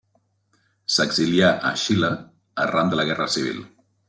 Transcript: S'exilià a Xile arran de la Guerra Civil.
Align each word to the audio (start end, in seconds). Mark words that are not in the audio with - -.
S'exilià 0.95 1.51
a 1.71 1.73
Xile 1.83 2.11
arran 2.65 2.91
de 2.95 3.01
la 3.03 3.07
Guerra 3.13 3.31
Civil. 3.37 3.63